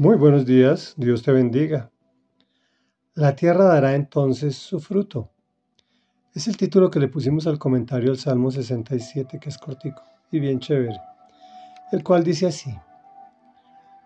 Muy 0.00 0.16
buenos 0.16 0.46
días, 0.46 0.94
Dios 0.96 1.22
te 1.22 1.30
bendiga. 1.30 1.90
La 3.12 3.36
tierra 3.36 3.64
dará 3.64 3.94
entonces 3.94 4.56
su 4.56 4.80
fruto. 4.80 5.28
Es 6.34 6.48
el 6.48 6.56
título 6.56 6.90
que 6.90 6.98
le 6.98 7.08
pusimos 7.08 7.46
al 7.46 7.58
comentario 7.58 8.10
al 8.10 8.16
Salmo 8.16 8.50
67, 8.50 9.38
que 9.38 9.48
es 9.50 9.58
cortico 9.58 10.02
y 10.32 10.40
bien 10.40 10.58
chévere, 10.58 10.98
el 11.92 12.02
cual 12.02 12.24
dice 12.24 12.46
así, 12.46 12.74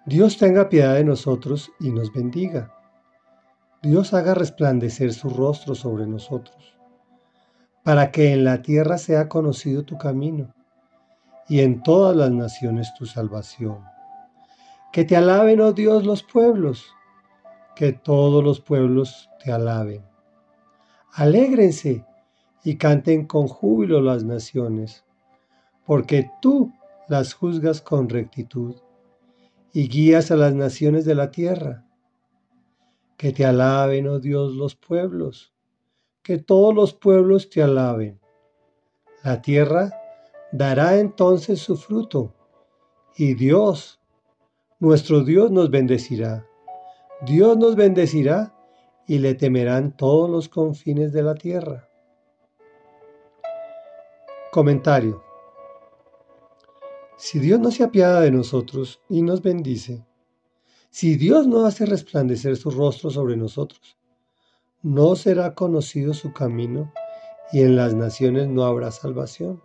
Dios 0.05 0.37
tenga 0.37 0.69
piedad 0.69 0.95
de 0.95 1.05
nosotros 1.05 1.71
y 1.79 1.93
nos 1.93 2.13
bendiga. 2.13 2.75
Dios 3.81 4.15
haga 4.15 4.35
resplandecer 4.35 5.13
su 5.13 5.29
rostro 5.29 5.77
sobre 5.77 6.09
nosotros, 6.09 6.77
para 7.85 8.11
que 8.11 8.33
en 8.33 8.43
la 8.43 8.63
tierra 8.63 8.99
sea 8.99 9.29
conocido 9.29 9.85
tu 9.85 9.97
camino 9.97 10.53
y 11.49 11.61
en 11.61 11.85
todas 11.85 12.17
las 12.17 12.33
naciones 12.33 12.93
tu 12.99 13.07
salvación. 13.07 13.94
Que 14.95 15.05
te 15.05 15.17
alaben, 15.17 15.61
oh 15.61 15.73
Dios, 15.73 16.07
los 16.07 16.23
pueblos, 16.23 16.95
que 17.75 17.93
todos 17.93 18.45
los 18.45 18.61
pueblos 18.61 19.29
te 19.43 19.51
alaben. 19.51 20.05
Alégrense 21.15 22.07
y 22.63 22.77
canten 22.77 23.27
con 23.27 23.49
júbilo 23.49 24.01
las 24.01 24.23
naciones, 24.23 25.05
porque 25.85 26.31
tú 26.41 26.73
las 27.09 27.35
juzgas 27.35 27.81
con 27.81 28.09
rectitud 28.09 28.77
y 29.73 29.89
guías 29.89 30.31
a 30.31 30.37
las 30.37 30.55
naciones 30.55 31.05
de 31.05 31.17
la 31.17 31.33
tierra. 31.33 31.85
Que 33.17 33.33
te 33.33 33.45
alaben, 33.45 34.07
oh 34.07 34.21
Dios, 34.21 34.55
los 34.55 34.77
pueblos, 34.77 35.53
que 36.23 36.39
todos 36.39 36.73
los 36.73 36.95
pueblos 36.95 37.51
te 37.51 37.65
alaben. 37.65 38.21
La 39.25 39.43
tierra 39.43 39.91
dará 40.53 41.01
entonces 41.01 41.59
su 41.59 41.77
fruto, 41.77 42.33
y 43.17 43.35
Dios, 43.35 44.01
nuestro 44.85 45.25
Dios 45.25 45.51
nos 45.51 45.71
bendecirá. 45.71 46.47
Dios 47.23 47.57
nos 47.57 47.75
bendecirá 47.75 48.55
y 49.07 49.19
le 49.19 49.35
temerán 49.35 49.97
todos 49.97 50.29
los 50.29 50.51
confines 50.51 51.11
de 51.15 51.23
la 51.23 51.35
tierra. 51.35 51.89
Comentario. 54.53 55.23
Si 57.17 57.39
Dios 57.39 57.61
no 57.61 57.71
se 57.71 57.83
apiada 57.83 58.21
de 58.21 58.31
nosotros 58.31 59.01
y 59.09 59.23
nos 59.23 59.41
bendice, 59.41 60.05
si 60.91 61.17
Dios 61.17 61.47
no 61.47 61.65
hace 61.65 61.87
resplandecer 61.87 62.59
su 62.59 62.71
rostro 62.71 63.09
sobre 63.09 63.39
nosotros, 63.39 63.97
no 64.83 65.17
será 65.17 65.55
conocido 65.55 66.13
su 66.13 66.35
camino 66.35 66.93
y 67.53 67.63
en 67.63 67.75
las 67.75 67.95
naciones 67.95 68.49
no 68.49 68.65
habrá 68.65 68.91
salvación. 68.91 69.63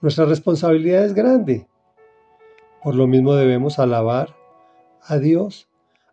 Nuestra 0.00 0.24
responsabilidad 0.24 1.04
es 1.04 1.14
grande. 1.14 1.68
Por 2.84 2.94
lo 2.94 3.06
mismo 3.06 3.34
debemos 3.34 3.78
alabar 3.78 4.36
a 5.00 5.18
Dios, 5.18 5.68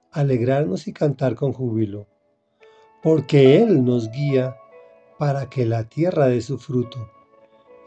alegrarnos 0.09 0.87
y 0.87 0.93
cantar 0.93 1.35
con 1.35 1.53
júbilo, 1.53 2.07
porque 3.03 3.61
Él 3.61 3.83
nos 3.83 4.09
guía 4.09 4.55
para 5.19 5.49
que 5.49 5.65
la 5.65 5.89
tierra 5.89 6.27
dé 6.27 6.41
su 6.41 6.57
fruto 6.57 7.11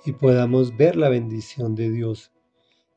y 0.04 0.12
podamos 0.12 0.76
ver 0.76 0.96
la 0.96 1.08
bendición 1.08 1.74
de 1.74 1.90
Dios, 1.90 2.30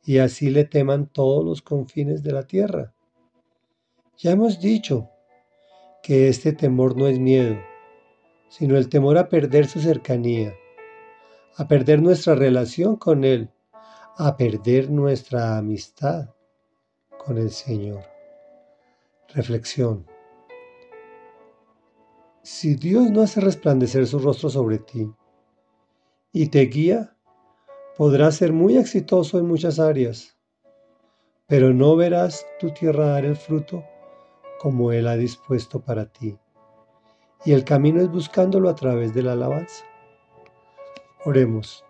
y 0.04 0.18
así 0.18 0.50
le 0.50 0.66
teman 0.66 1.08
todos 1.08 1.44
los 1.46 1.62
confines 1.62 2.22
de 2.22 2.34
la 2.34 2.44
tierra. 2.44 2.94
Ya 4.18 4.32
hemos 4.32 4.60
dicho 4.60 5.10
que 6.04 6.28
este 6.28 6.52
temor 6.52 6.98
no 6.98 7.08
es 7.08 7.18
miedo, 7.18 7.56
sino 8.50 8.78
el 8.78 8.90
temor 8.90 9.18
a 9.18 9.30
perder 9.30 9.68
su 9.68 9.80
cercanía 9.80 10.54
a 11.58 11.68
perder 11.68 12.04
nuestra 12.04 12.36
relación 12.36 12.98
con 12.98 13.24
Él, 13.24 13.50
a 14.20 14.36
perder 14.36 14.90
nuestra 14.90 15.58
amistad 15.58 16.30
con 17.24 17.38
el 17.38 17.52
Señor. 17.52 18.04
Reflexión. 19.30 20.08
Si 22.42 22.76
Dios 22.76 23.12
no 23.12 23.22
hace 23.22 23.42
resplandecer 23.42 24.08
su 24.08 24.18
rostro 24.18 24.50
sobre 24.50 24.80
ti 24.80 25.14
y 26.32 26.48
te 26.48 26.62
guía, 26.62 27.16
podrás 27.96 28.38
ser 28.38 28.54
muy 28.54 28.78
exitoso 28.78 29.38
en 29.38 29.46
muchas 29.46 29.80
áreas, 29.80 30.36
pero 31.46 31.72
no 31.72 31.96
verás 31.96 32.44
tu 32.60 32.72
tierra 32.72 33.10
dar 33.10 33.26
el 33.26 33.36
fruto 33.36 33.84
como 34.60 34.92
Él 34.92 35.08
ha 35.08 35.16
dispuesto 35.16 35.80
para 35.80 36.12
ti. 36.12 36.36
Y 37.46 37.52
el 37.52 37.64
camino 37.64 38.02
es 38.02 38.10
buscándolo 38.10 38.68
a 38.68 38.76
través 38.76 39.14
de 39.14 39.22
la 39.22 39.34
alabanza. 39.34 39.86
Oremos. 41.24 41.87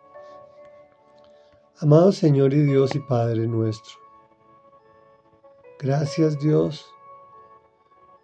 Amado 1.80 2.12
Señor 2.12 2.56
y 2.56 2.64
Dios 2.64 2.96
y 2.96 3.00
Padre 3.00 3.46
nuestro, 3.46 3.94
gracias 5.78 6.40
Dios, 6.40 6.88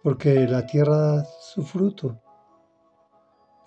porque 0.02 0.34
la 0.48 0.66
tierra 0.66 0.96
da 0.96 1.24
su 1.24 1.62
fruto, 1.62 2.20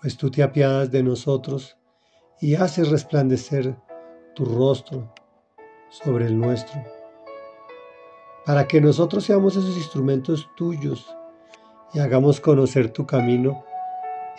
pues 0.02 0.18
tú 0.18 0.30
te 0.30 0.42
apiadas 0.42 0.90
de 0.90 1.02
nosotros 1.02 1.78
y 2.38 2.54
haces 2.54 2.90
resplandecer 2.90 3.78
tu 4.34 4.44
rostro 4.44 5.10
sobre 5.88 6.26
el 6.26 6.38
nuestro, 6.38 6.78
para 8.44 8.68
que 8.68 8.82
nosotros 8.82 9.24
seamos 9.24 9.56
esos 9.56 9.74
instrumentos 9.74 10.50
tuyos 10.54 11.16
y 11.94 12.00
hagamos 12.00 12.42
conocer 12.42 12.92
tu 12.92 13.06
camino 13.06 13.64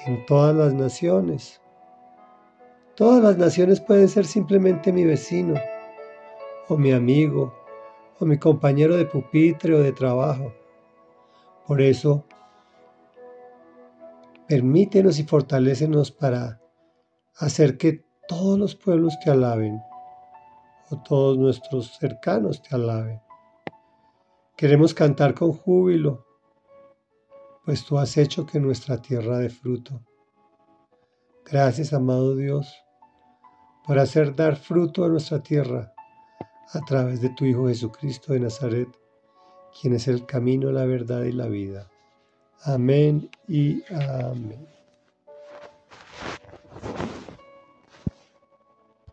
en 0.05 0.27
todas 0.27 0.55
las 0.55 0.75
naciones 0.75 1.59
Todas 2.99 3.23
las 3.23 3.37
naciones 3.37 3.79
pueden 3.79 4.09
ser 4.09 4.25
simplemente 4.25 4.91
mi 4.91 5.05
vecino, 5.05 5.53
o 6.67 6.75
mi 6.75 6.91
amigo, 6.91 7.55
o 8.19 8.25
mi 8.25 8.37
compañero 8.37 8.97
de 8.97 9.05
pupitre 9.05 9.73
o 9.73 9.79
de 9.79 9.93
trabajo. 9.93 10.53
Por 11.65 11.81
eso, 11.81 12.25
permítenos 14.49 15.17
y 15.17 15.23
fortalécenos 15.23 16.11
para 16.11 16.59
hacer 17.37 17.77
que 17.77 18.03
todos 18.27 18.59
los 18.59 18.75
pueblos 18.75 19.17
te 19.21 19.31
alaben, 19.31 19.81
o 20.89 21.01
todos 21.01 21.37
nuestros 21.37 21.97
cercanos 21.97 22.61
te 22.61 22.75
alaben. 22.75 23.21
Queremos 24.57 24.93
cantar 24.93 25.33
con 25.33 25.53
júbilo, 25.53 26.25
pues 27.63 27.85
tú 27.85 27.97
has 27.97 28.17
hecho 28.17 28.45
que 28.45 28.59
nuestra 28.59 28.97
tierra 29.01 29.37
dé 29.37 29.49
fruto. 29.49 30.01
Gracias, 31.45 31.93
amado 31.93 32.35
Dios 32.35 32.75
para 33.89 34.03
hacer 34.03 34.35
dar 34.35 34.55
fruto 34.55 35.03
a 35.03 35.09
nuestra 35.09 35.41
tierra 35.41 35.91
a 36.73 36.79
través 36.81 37.21
de 37.21 37.29
tu 37.31 37.43
Hijo 37.43 37.67
Jesucristo 37.69 38.33
de 38.33 38.41
Nazaret, 38.41 38.87
quien 39.81 39.95
es 39.95 40.07
el 40.07 40.27
camino, 40.27 40.71
la 40.71 40.85
verdad 40.85 41.23
y 41.23 41.31
la 41.31 41.47
vida. 41.47 41.89
Amén 42.65 43.31
y 43.47 43.81
amén. 43.91 44.78